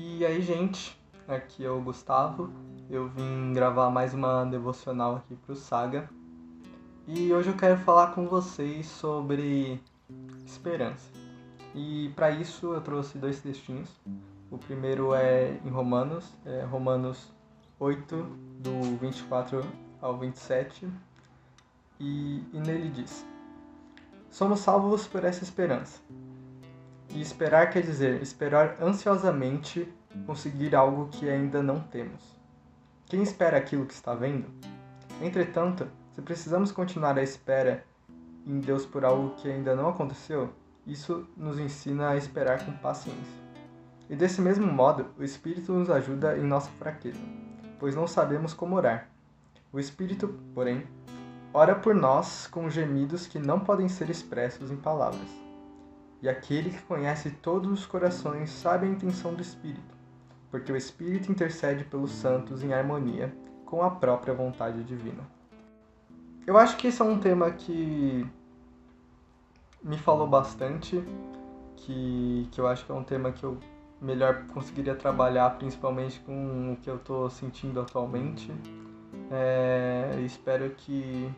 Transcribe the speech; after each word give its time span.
E 0.00 0.24
aí, 0.24 0.40
gente, 0.40 0.96
aqui 1.26 1.64
é 1.64 1.70
o 1.70 1.80
Gustavo. 1.80 2.52
Eu 2.88 3.08
vim 3.08 3.52
gravar 3.52 3.90
mais 3.90 4.14
uma 4.14 4.44
devocional 4.44 5.16
aqui 5.16 5.34
pro 5.34 5.56
Saga. 5.56 6.08
E 7.04 7.32
hoje 7.32 7.48
eu 7.50 7.56
quero 7.56 7.76
falar 7.78 8.14
com 8.14 8.28
vocês 8.28 8.86
sobre 8.86 9.82
esperança. 10.46 11.10
E 11.74 12.12
para 12.14 12.30
isso 12.30 12.74
eu 12.74 12.80
trouxe 12.80 13.18
dois 13.18 13.40
textinhos. 13.40 13.90
O 14.52 14.56
primeiro 14.56 15.12
é 15.14 15.58
em 15.64 15.68
Romanos, 15.68 16.32
é 16.46 16.62
Romanos 16.62 17.32
8, 17.80 18.16
do 18.60 18.96
24 19.00 19.64
ao 20.00 20.16
27. 20.16 20.88
E, 21.98 22.44
e 22.52 22.60
nele 22.60 22.88
diz: 22.90 23.26
Somos 24.30 24.60
salvos 24.60 25.08
por 25.08 25.24
essa 25.24 25.42
esperança. 25.42 26.00
E 27.10 27.20
esperar 27.20 27.70
quer 27.70 27.82
dizer 27.82 28.22
esperar 28.22 28.76
ansiosamente 28.80 29.92
conseguir 30.26 30.74
algo 30.74 31.08
que 31.08 31.28
ainda 31.28 31.62
não 31.62 31.80
temos. 31.80 32.38
Quem 33.06 33.22
espera 33.22 33.56
aquilo 33.56 33.86
que 33.86 33.94
está 33.94 34.14
vendo? 34.14 34.46
Entretanto, 35.22 35.88
se 36.14 36.20
precisamos 36.20 36.70
continuar 36.70 37.18
a 37.18 37.22
espera 37.22 37.84
em 38.46 38.60
Deus 38.60 38.84
por 38.84 39.04
algo 39.04 39.34
que 39.36 39.50
ainda 39.50 39.74
não 39.74 39.88
aconteceu, 39.88 40.52
isso 40.86 41.26
nos 41.36 41.58
ensina 41.58 42.10
a 42.10 42.16
esperar 42.16 42.64
com 42.64 42.72
paciência. 42.72 43.48
E 44.08 44.16
desse 44.16 44.40
mesmo 44.40 44.66
modo, 44.66 45.06
o 45.18 45.22
Espírito 45.22 45.72
nos 45.72 45.90
ajuda 45.90 46.36
em 46.38 46.42
nossa 46.42 46.70
fraqueza, 46.72 47.20
pois 47.78 47.94
não 47.94 48.06
sabemos 48.06 48.54
como 48.54 48.76
orar. 48.76 49.08
O 49.70 49.78
Espírito, 49.78 50.28
porém, 50.54 50.86
ora 51.52 51.74
por 51.74 51.94
nós 51.94 52.46
com 52.46 52.70
gemidos 52.70 53.26
que 53.26 53.38
não 53.38 53.60
podem 53.60 53.88
ser 53.88 54.08
expressos 54.08 54.70
em 54.70 54.76
palavras. 54.76 55.47
E 56.20 56.28
aquele 56.28 56.70
que 56.70 56.82
conhece 56.82 57.30
todos 57.30 57.70
os 57.70 57.86
corações 57.86 58.50
sabe 58.50 58.86
a 58.86 58.90
intenção 58.90 59.34
do 59.34 59.40
Espírito, 59.40 59.94
porque 60.50 60.72
o 60.72 60.76
Espírito 60.76 61.30
intercede 61.30 61.84
pelos 61.84 62.10
santos 62.10 62.62
em 62.64 62.72
harmonia 62.72 63.32
com 63.64 63.82
a 63.82 63.90
própria 63.90 64.34
vontade 64.34 64.82
divina. 64.82 65.22
Eu 66.46 66.56
acho 66.56 66.76
que 66.76 66.88
esse 66.88 67.00
é 67.00 67.04
um 67.04 67.18
tema 67.20 67.50
que 67.50 68.26
me 69.82 69.98
falou 69.98 70.26
bastante, 70.26 71.04
que, 71.76 72.48
que 72.50 72.60
eu 72.60 72.66
acho 72.66 72.84
que 72.84 72.90
é 72.90 72.94
um 72.94 73.04
tema 73.04 73.30
que 73.30 73.44
eu 73.44 73.58
melhor 74.00 74.44
conseguiria 74.46 74.94
trabalhar, 74.94 75.50
principalmente 75.58 76.18
com 76.20 76.72
o 76.72 76.76
que 76.76 76.88
eu 76.88 76.96
estou 76.96 77.28
sentindo 77.30 77.80
atualmente. 77.80 78.50
É, 79.30 80.20
espero 80.24 80.70
que, 80.70 81.30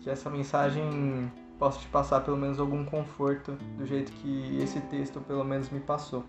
que 0.00 0.10
essa 0.10 0.28
mensagem 0.28 1.30
possa 1.62 1.78
te 1.78 1.86
passar 1.86 2.22
pelo 2.22 2.36
menos 2.36 2.58
algum 2.58 2.84
conforto 2.84 3.52
do 3.78 3.86
jeito 3.86 4.10
que 4.14 4.60
esse 4.60 4.80
texto 4.80 5.20
pelo 5.20 5.44
menos 5.44 5.70
me 5.70 5.78
passou. 5.78 6.24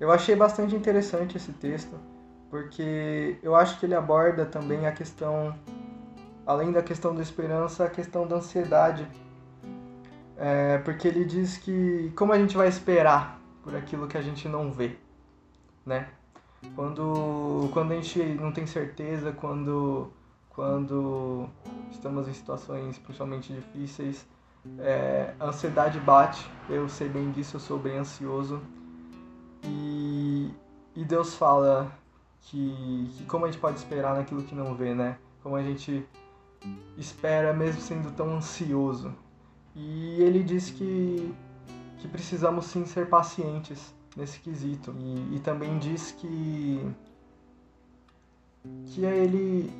Eu 0.00 0.10
achei 0.10 0.34
bastante 0.34 0.74
interessante 0.74 1.36
esse 1.36 1.52
texto, 1.52 1.98
porque 2.48 3.36
eu 3.42 3.54
acho 3.54 3.78
que 3.78 3.84
ele 3.84 3.94
aborda 3.94 4.46
também 4.46 4.86
a 4.86 4.92
questão, 4.92 5.54
além 6.46 6.72
da 6.72 6.82
questão 6.82 7.14
da 7.14 7.20
esperança, 7.20 7.84
a 7.84 7.90
questão 7.90 8.26
da 8.26 8.36
ansiedade. 8.36 9.06
É, 10.38 10.78
porque 10.78 11.08
ele 11.08 11.26
diz 11.26 11.58
que 11.58 12.10
como 12.16 12.32
a 12.32 12.38
gente 12.38 12.56
vai 12.56 12.66
esperar 12.66 13.38
por 13.62 13.76
aquilo 13.76 14.08
que 14.08 14.16
a 14.16 14.22
gente 14.22 14.48
não 14.48 14.72
vê, 14.72 14.96
né? 15.84 16.08
Quando, 16.74 17.68
quando 17.74 17.92
a 17.92 17.96
gente 17.96 18.18
não 18.40 18.50
tem 18.50 18.66
certeza, 18.66 19.30
quando, 19.30 20.10
quando 20.48 21.50
estamos 21.90 22.26
em 22.28 22.32
situações 22.32 22.96
principalmente 22.96 23.52
difíceis, 23.52 24.26
é, 24.78 25.34
ansiedade 25.40 26.00
bate, 26.00 26.48
eu 26.68 26.88
sei 26.88 27.08
bem 27.08 27.30
disso, 27.30 27.56
eu 27.56 27.60
sou 27.60 27.78
bem 27.78 27.98
ansioso. 27.98 28.60
E, 29.62 30.50
e 30.94 31.04
Deus 31.04 31.34
fala 31.34 31.92
que, 32.40 33.08
que 33.16 33.24
como 33.24 33.44
a 33.44 33.50
gente 33.50 33.60
pode 33.60 33.78
esperar 33.78 34.14
naquilo 34.14 34.42
que 34.42 34.54
não 34.54 34.74
vê, 34.74 34.94
né? 34.94 35.18
Como 35.42 35.56
a 35.56 35.62
gente 35.62 36.06
espera 36.96 37.52
mesmo 37.52 37.80
sendo 37.80 38.10
tão 38.12 38.36
ansioso. 38.36 39.14
E 39.74 40.22
ele 40.22 40.42
diz 40.42 40.70
que, 40.70 41.34
que 41.98 42.08
precisamos 42.08 42.66
sim 42.66 42.86
ser 42.86 43.08
pacientes 43.08 43.94
nesse 44.16 44.38
quesito. 44.40 44.94
E, 44.98 45.36
e 45.36 45.40
também 45.40 45.78
diz 45.78 46.12
que, 46.12 46.94
que 48.86 49.04
é 49.04 49.16
ele 49.16 49.72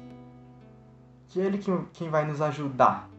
que 1.28 1.40
é 1.40 1.46
ele 1.46 1.58
quem, 1.58 1.84
quem 1.92 2.10
vai 2.10 2.24
nos 2.24 2.40
ajudar 2.40 3.10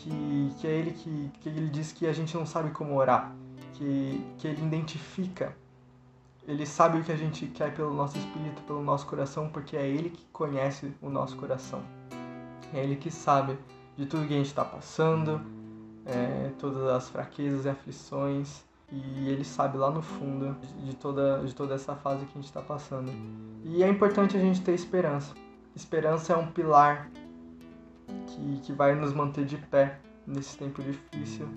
que, 0.00 0.54
que 0.58 0.66
é 0.66 0.70
ele 0.70 0.92
que, 0.92 1.30
que 1.40 1.48
ele 1.48 1.68
diz 1.68 1.92
que 1.92 2.06
a 2.06 2.12
gente 2.12 2.34
não 2.34 2.46
sabe 2.46 2.70
como 2.70 2.94
orar, 2.94 3.34
que, 3.74 4.24
que 4.38 4.48
ele 4.48 4.62
identifica, 4.62 5.54
ele 6.48 6.66
sabe 6.66 6.98
o 6.98 7.04
que 7.04 7.12
a 7.12 7.16
gente 7.16 7.46
quer 7.46 7.74
pelo 7.74 7.92
nosso 7.92 8.16
espírito, 8.16 8.62
pelo 8.62 8.82
nosso 8.82 9.06
coração, 9.06 9.48
porque 9.48 9.76
é 9.76 9.86
ele 9.86 10.10
que 10.10 10.24
conhece 10.32 10.92
o 11.02 11.10
nosso 11.10 11.36
coração. 11.36 11.82
É 12.72 12.82
ele 12.82 12.96
que 12.96 13.10
sabe 13.10 13.58
de 13.96 14.06
tudo 14.06 14.26
que 14.26 14.34
a 14.34 14.38
gente 14.38 14.46
está 14.46 14.64
passando, 14.64 15.40
é, 16.06 16.50
todas 16.58 16.82
as 16.84 17.08
fraquezas 17.10 17.66
e 17.66 17.68
aflições, 17.68 18.64
e 18.90 19.28
ele 19.28 19.44
sabe 19.44 19.76
lá 19.76 19.90
no 19.90 20.02
fundo 20.02 20.56
de 20.82 20.96
toda, 20.96 21.44
de 21.44 21.54
toda 21.54 21.74
essa 21.74 21.94
fase 21.94 22.24
que 22.24 22.32
a 22.32 22.40
gente 22.40 22.46
está 22.46 22.62
passando. 22.62 23.12
E 23.64 23.82
é 23.82 23.88
importante 23.88 24.36
a 24.36 24.40
gente 24.40 24.62
ter 24.62 24.72
esperança. 24.72 25.34
Esperança 25.76 26.32
é 26.32 26.36
um 26.36 26.50
pilar 26.50 27.10
que, 28.26 28.60
que 28.60 28.72
vai 28.72 28.94
nos 28.94 29.12
manter 29.12 29.44
de 29.44 29.56
pé 29.56 29.98
nesse 30.26 30.56
tempo 30.56 30.82
difícil. 30.82 31.48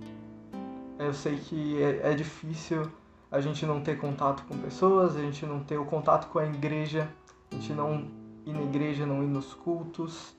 Eu 0.98 1.14
sei 1.14 1.38
que 1.38 1.82
é, 1.82 2.12
é 2.12 2.14
difícil 2.14 2.90
a 3.32 3.40
gente 3.40 3.66
não 3.66 3.82
ter 3.82 3.98
contato 3.98 4.44
com 4.44 4.58
pessoas, 4.58 5.16
a 5.16 5.20
gente 5.20 5.46
não 5.46 5.60
ter 5.60 5.78
o 5.78 5.86
contato 5.86 6.28
com 6.28 6.40
a 6.40 6.46
igreja, 6.46 7.10
a 7.52 7.56
gente 7.56 7.74
não 7.74 8.08
ir 8.46 8.54
na 8.54 8.62
igreja, 8.62 9.06
não 9.06 9.24
ir 9.24 9.28
nos 9.28 9.54
cultos 9.54 10.36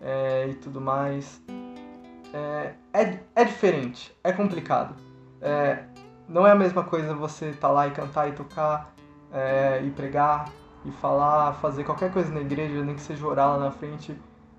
é, 0.00 0.48
e 0.48 0.54
tudo 0.54 0.80
mais. 0.80 1.42
É, 2.32 2.74
é, 2.92 3.20
é 3.34 3.44
diferente, 3.44 4.14
é 4.22 4.32
complicado. 4.32 4.94
É, 5.40 5.84
não 6.28 6.46
é 6.46 6.50
a 6.50 6.54
mesma 6.54 6.84
coisa 6.84 7.14
você 7.14 7.46
estar 7.46 7.68
tá 7.68 7.72
lá 7.72 7.86
e 7.86 7.90
cantar 7.92 8.28
e 8.28 8.32
tocar 8.32 8.92
é, 9.32 9.82
e 9.82 9.90
pregar 9.90 10.52
e 10.84 10.92
falar, 10.92 11.54
fazer 11.54 11.84
qualquer 11.84 12.12
coisa 12.12 12.32
na 12.32 12.40
igreja, 12.40 12.84
nem 12.84 12.94
que 12.94 13.00
seja 13.00 13.26
orar 13.26 13.48
lá 13.50 13.58
na 13.58 13.70
frente 13.70 14.14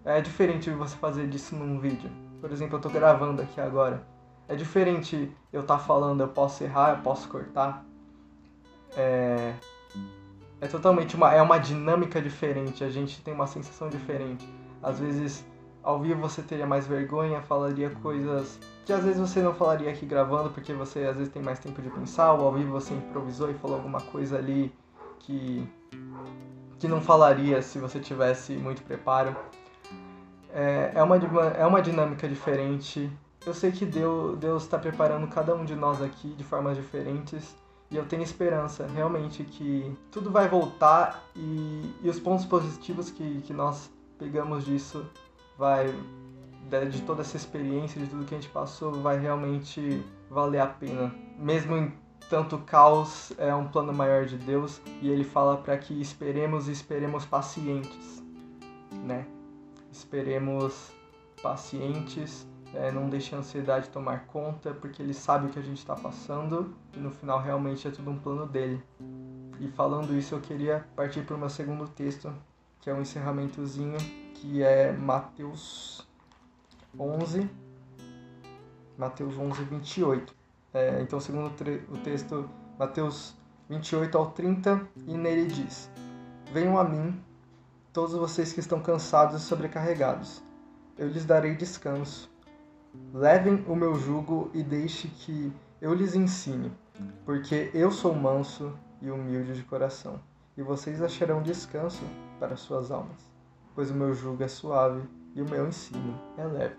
é 0.05 0.21
diferente 0.21 0.69
você 0.69 0.95
fazer 0.97 1.27
disso 1.27 1.55
num 1.55 1.79
vídeo. 1.79 2.09
Por 2.41 2.51
exemplo, 2.51 2.77
eu 2.77 2.81
tô 2.81 2.89
gravando 2.89 3.41
aqui 3.41 3.59
agora. 3.59 4.05
É 4.47 4.55
diferente 4.55 5.31
eu 5.51 5.61
estar 5.61 5.77
tá 5.77 5.83
falando, 5.83 6.21
eu 6.21 6.27
posso 6.27 6.63
errar, 6.63 6.97
eu 6.97 7.03
posso 7.03 7.27
cortar. 7.29 7.85
É, 8.95 9.53
é 10.61 10.67
totalmente 10.67 11.15
uma, 11.15 11.33
é 11.33 11.41
uma 11.41 11.57
dinâmica 11.57 12.21
diferente, 12.21 12.83
a 12.83 12.89
gente 12.89 13.21
tem 13.21 13.33
uma 13.33 13.47
sensação 13.47 13.89
diferente. 13.89 14.47
Às 14.81 14.99
vezes, 14.99 15.45
ao 15.83 15.99
vivo 15.99 16.19
você 16.19 16.41
teria 16.41 16.65
mais 16.65 16.87
vergonha, 16.87 17.41
falaria 17.41 17.89
coisas 17.89 18.59
que 18.89 18.93
às 18.93 19.03
vezes 19.03 19.19
você 19.19 19.39
não 19.39 19.53
falaria 19.53 19.91
aqui 19.91 20.03
gravando, 20.03 20.49
porque 20.49 20.73
você 20.73 21.05
às 21.05 21.15
vezes 21.15 21.31
tem 21.31 21.43
mais 21.43 21.59
tempo 21.59 21.79
de 21.79 21.91
pensar, 21.91 22.33
ou 22.33 22.47
ao 22.47 22.53
vivo 22.53 22.71
você 22.71 22.91
improvisou 22.91 23.51
e 23.51 23.53
falou 23.53 23.77
alguma 23.77 24.01
coisa 24.01 24.35
ali 24.35 24.73
que, 25.19 25.63
que 26.79 26.87
não 26.87 26.99
falaria 26.99 27.61
se 27.61 27.77
você 27.77 27.99
tivesse 27.99 28.53
muito 28.53 28.81
preparo. 28.81 29.35
É, 30.53 30.91
é, 30.95 31.03
uma, 31.03 31.17
é 31.17 31.65
uma 31.65 31.81
dinâmica 31.81 32.27
diferente. 32.27 33.09
Eu 33.45 33.53
sei 33.53 33.71
que 33.71 33.85
Deus 33.85 34.63
está 34.63 34.77
preparando 34.77 35.27
cada 35.27 35.55
um 35.55 35.63
de 35.63 35.75
nós 35.75 36.01
aqui 36.01 36.29
de 36.29 36.43
formas 36.43 36.75
diferentes 36.75 37.55
e 37.91 37.97
eu 37.97 38.05
tenho 38.05 38.21
esperança 38.21 38.85
realmente 38.87 39.43
que 39.43 39.97
tudo 40.11 40.29
vai 40.29 40.47
voltar 40.47 41.23
e, 41.35 41.95
e 42.03 42.09
os 42.09 42.19
pontos 42.19 42.45
positivos 42.45 43.09
que, 43.09 43.41
que 43.41 43.53
nós 43.53 43.89
pegamos 44.17 44.65
disso 44.65 45.05
vai 45.57 45.93
de 46.91 47.01
toda 47.01 47.21
essa 47.21 47.35
experiência, 47.35 47.99
de 47.99 48.07
tudo 48.07 48.25
que 48.25 48.35
a 48.35 48.39
gente 48.39 48.51
passou, 48.51 48.93
vai 48.93 49.17
realmente 49.17 50.03
valer 50.29 50.59
a 50.59 50.67
pena. 50.67 51.11
Mesmo 51.35 51.75
em 51.75 51.91
tanto 52.29 52.59
caos, 52.59 53.33
é 53.39 53.53
um 53.55 53.67
plano 53.67 53.91
maior 53.91 54.25
de 54.25 54.37
Deus 54.37 54.79
e 55.01 55.09
ele 55.09 55.23
fala 55.23 55.57
para 55.57 55.75
que 55.77 55.99
esperemos 55.99 56.67
e 56.67 56.71
esperemos 56.71 57.25
pacientes, 57.25 58.23
né? 59.03 59.25
Esperemos 59.91 60.91
pacientes, 61.41 62.47
é, 62.73 62.91
não 62.91 63.09
deixe 63.09 63.33
a 63.33 63.39
ansiedade 63.39 63.89
tomar 63.89 64.25
conta, 64.27 64.73
porque 64.73 65.01
ele 65.01 65.13
sabe 65.13 65.47
o 65.47 65.49
que 65.49 65.59
a 65.59 65.61
gente 65.61 65.77
está 65.77 65.95
passando 65.95 66.75
e 66.93 66.99
no 66.99 67.09
final 67.09 67.41
realmente 67.41 67.87
é 67.87 67.91
tudo 67.91 68.11
um 68.11 68.19
plano 68.19 68.45
dele. 68.45 68.83
E 69.59 69.67
falando 69.69 70.15
isso, 70.17 70.35
eu 70.35 70.39
queria 70.39 70.85
partir 70.95 71.21
para 71.21 71.35
o 71.35 71.39
meu 71.39 71.49
segundo 71.49 71.87
texto, 71.87 72.33
que 72.79 72.89
é 72.89 72.93
um 72.93 73.01
encerramentozinho, 73.01 73.97
que 74.35 74.63
é 74.63 74.91
Mateus 74.93 76.07
11, 76.97 77.49
Mateus 78.97 79.37
11, 79.37 79.63
28. 79.63 80.35
É, 80.73 81.01
então, 81.01 81.19
segundo 81.19 81.51
o 81.89 81.97
texto, 81.97 82.49
Mateus 82.77 83.35
28 83.67 84.17
ao 84.17 84.31
30, 84.31 84.87
e 85.07 85.17
nele 85.17 85.47
diz: 85.47 85.91
Venham 86.53 86.77
a 86.77 86.83
mim 86.83 87.19
todos 87.91 88.13
vocês 88.13 88.53
que 88.53 88.59
estão 88.59 88.79
cansados 88.81 89.41
e 89.41 89.45
sobrecarregados. 89.45 90.43
Eu 90.97 91.07
lhes 91.07 91.25
darei 91.25 91.55
descanso. 91.55 92.29
Levem 93.13 93.63
o 93.67 93.75
meu 93.75 93.95
jugo 93.95 94.49
e 94.53 94.63
deixe 94.63 95.07
que 95.07 95.51
eu 95.81 95.93
lhes 95.93 96.15
ensine, 96.15 96.71
porque 97.25 97.71
eu 97.73 97.91
sou 97.91 98.13
manso 98.13 98.73
e 99.01 99.09
humilde 99.09 99.53
de 99.53 99.63
coração, 99.63 100.19
e 100.57 100.61
vocês 100.61 101.01
acharão 101.01 101.41
descanso 101.41 102.03
para 102.39 102.57
suas 102.57 102.91
almas, 102.91 103.31
pois 103.73 103.89
o 103.91 103.93
meu 103.93 104.13
jugo 104.13 104.43
é 104.43 104.47
suave 104.47 105.01
e 105.33 105.41
o 105.41 105.49
meu 105.49 105.67
ensino 105.67 106.19
é 106.37 106.43
leve. 106.43 106.75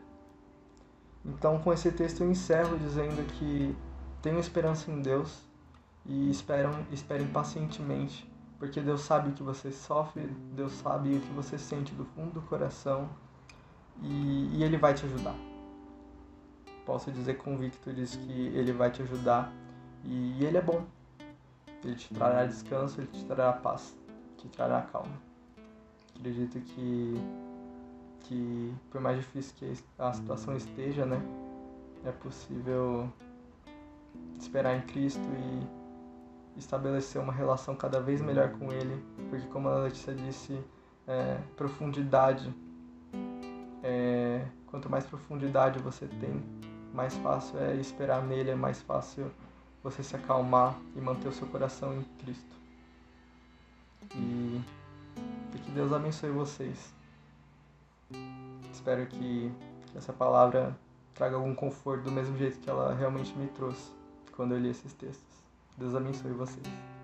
Então, 1.25 1.59
com 1.59 1.73
esse 1.73 1.91
texto 1.93 2.23
eu 2.23 2.31
encerro 2.31 2.79
dizendo 2.79 3.27
que 3.35 3.77
tenham 4.21 4.39
esperança 4.39 4.91
em 4.91 5.01
Deus 5.01 5.43
e 6.05 6.31
esperam, 6.31 6.85
esperem 6.91 7.27
pacientemente, 7.29 8.30
porque 8.61 8.79
Deus 8.79 9.01
sabe 9.01 9.31
o 9.31 9.33
que 9.33 9.43
você 9.43 9.73
sofre, 9.73 10.27
Deus 10.55 10.73
sabe 10.73 11.17
o 11.17 11.21
que 11.21 11.33
você 11.33 11.57
sente 11.57 11.95
do 11.95 12.05
fundo 12.05 12.35
do 12.35 12.43
coração 12.43 13.09
e, 14.03 14.51
e 14.53 14.63
Ele 14.63 14.77
vai 14.77 14.93
te 14.93 15.07
ajudar. 15.07 15.35
Posso 16.85 17.11
dizer 17.11 17.39
convicto 17.39 17.91
disso 17.91 18.19
que 18.19 18.49
Ele 18.49 18.71
vai 18.73 18.91
te 18.91 19.01
ajudar 19.01 19.51
e, 20.05 20.39
e 20.39 20.45
Ele 20.45 20.59
é 20.59 20.61
bom. 20.61 20.85
Ele 21.83 21.95
te 21.95 22.13
trará 22.13 22.45
descanso, 22.45 23.01
Ele 23.01 23.09
te 23.09 23.25
trará 23.25 23.51
paz, 23.55 23.97
te 24.37 24.47
trará 24.49 24.83
calma. 24.83 25.17
Acredito 26.15 26.61
que, 26.61 27.15
que 28.21 28.75
por 28.91 29.01
mais 29.01 29.17
difícil 29.17 29.55
que 29.57 29.73
a 29.99 30.13
situação 30.13 30.55
esteja, 30.55 31.07
né, 31.07 31.19
é 32.05 32.13
possível 32.13 33.11
esperar 34.39 34.77
em 34.77 34.83
Cristo 34.83 35.23
e 35.23 35.80
estabelecer 36.57 37.21
uma 37.21 37.33
relação 37.33 37.75
cada 37.75 38.01
vez 38.01 38.21
melhor 38.21 38.51
com 38.51 38.73
Ele, 38.73 39.03
porque 39.29 39.47
como 39.49 39.69
a 39.69 39.79
Letícia 39.79 40.15
disse, 40.15 40.59
é, 41.07 41.39
profundidade, 41.57 42.55
é, 43.83 44.45
quanto 44.67 44.91
mais 44.91 45.05
profundidade 45.05 45.79
você 45.79 46.07
tem, 46.07 46.43
mais 46.93 47.17
fácil 47.17 47.59
é 47.59 47.77
esperar 47.77 48.23
nele, 48.23 48.51
é 48.51 48.55
mais 48.55 48.81
fácil 48.83 49.31
você 49.83 50.03
se 50.03 50.15
acalmar 50.15 50.79
e 50.95 51.01
manter 51.01 51.29
o 51.29 51.33
seu 51.33 51.47
coração 51.49 51.95
em 51.95 52.03
Cristo. 52.19 52.57
E, 54.15 54.61
e 55.55 55.59
que 55.59 55.71
Deus 55.71 55.93
abençoe 55.93 56.31
vocês. 56.31 56.93
Espero 58.73 59.07
que, 59.07 59.53
que 59.87 59.99
essa 59.99 60.13
palavra 60.13 60.77
traga 61.15 61.37
algum 61.37 61.55
conforto 61.55 62.05
do 62.05 62.11
mesmo 62.11 62.37
jeito 62.37 62.59
que 62.59 62.69
ela 62.69 62.95
realmente 62.95 63.37
me 63.37 63.47
trouxe 63.49 63.93
quando 64.35 64.55
eu 64.55 64.59
li 64.59 64.71
esses 64.71 64.93
textos. 64.95 65.40
Deus 65.81 65.95
abençoe 65.95 66.33
vocês. 66.33 67.00